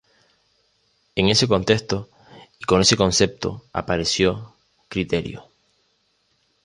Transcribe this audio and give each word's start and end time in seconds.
En 1.15 1.27
ese 1.29 1.47
contexto, 1.47 2.09
y 2.59 2.65
con 2.65 2.81
ese 2.81 2.97
concepto, 2.97 3.65
apareció 3.71 4.55
Criterio. 4.89 5.45